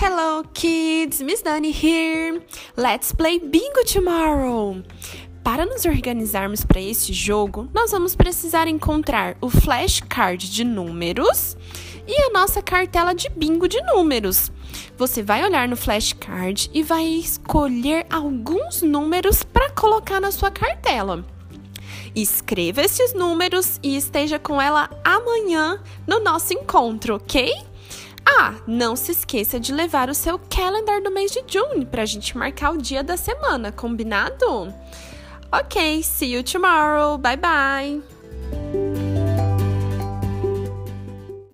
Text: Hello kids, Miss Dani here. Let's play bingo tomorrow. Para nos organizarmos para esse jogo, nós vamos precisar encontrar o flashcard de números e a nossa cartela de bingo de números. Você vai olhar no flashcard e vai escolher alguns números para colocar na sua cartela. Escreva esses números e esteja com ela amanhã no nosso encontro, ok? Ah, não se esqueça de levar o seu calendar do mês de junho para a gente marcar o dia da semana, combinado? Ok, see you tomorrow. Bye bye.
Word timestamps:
Hello 0.00 0.44
kids, 0.54 1.20
Miss 1.20 1.42
Dani 1.42 1.72
here. 1.72 2.40
Let's 2.76 3.10
play 3.10 3.40
bingo 3.40 3.84
tomorrow. 3.84 4.80
Para 5.42 5.66
nos 5.66 5.84
organizarmos 5.84 6.64
para 6.64 6.80
esse 6.80 7.12
jogo, 7.12 7.68
nós 7.74 7.90
vamos 7.90 8.14
precisar 8.14 8.68
encontrar 8.68 9.36
o 9.40 9.50
flashcard 9.50 10.48
de 10.48 10.62
números 10.62 11.56
e 12.06 12.16
a 12.22 12.30
nossa 12.30 12.62
cartela 12.62 13.12
de 13.12 13.28
bingo 13.28 13.66
de 13.66 13.82
números. 13.82 14.52
Você 14.96 15.20
vai 15.20 15.44
olhar 15.44 15.66
no 15.66 15.76
flashcard 15.76 16.70
e 16.72 16.80
vai 16.80 17.04
escolher 17.04 18.06
alguns 18.08 18.82
números 18.82 19.42
para 19.42 19.68
colocar 19.70 20.20
na 20.20 20.30
sua 20.30 20.52
cartela. 20.52 21.26
Escreva 22.14 22.82
esses 22.82 23.12
números 23.14 23.80
e 23.82 23.96
esteja 23.96 24.38
com 24.38 24.62
ela 24.62 24.88
amanhã 25.04 25.82
no 26.06 26.20
nosso 26.20 26.54
encontro, 26.54 27.16
ok? 27.16 27.52
Ah, 28.30 28.54
não 28.66 28.94
se 28.94 29.12
esqueça 29.12 29.58
de 29.58 29.72
levar 29.72 30.10
o 30.10 30.14
seu 30.14 30.38
calendar 30.38 31.02
do 31.02 31.10
mês 31.10 31.30
de 31.30 31.42
junho 31.48 31.86
para 31.86 32.02
a 32.02 32.06
gente 32.06 32.36
marcar 32.36 32.72
o 32.72 32.78
dia 32.78 33.02
da 33.02 33.16
semana, 33.16 33.72
combinado? 33.72 34.72
Ok, 35.50 36.02
see 36.02 36.34
you 36.34 36.42
tomorrow. 36.42 37.16
Bye 37.16 37.38
bye. 37.38 38.17